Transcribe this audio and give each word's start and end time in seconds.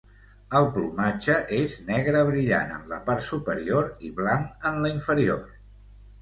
El 0.59 0.67
plomatge 0.77 1.35
és 1.57 1.75
negre 1.89 2.23
brillant 2.29 2.71
en 2.77 2.87
la 2.95 2.99
part 3.11 3.27
superior 3.27 3.93
i 4.09 4.11
blanc 4.23 4.67
en 4.71 4.81
la 4.87 4.93
inferior. 4.95 5.47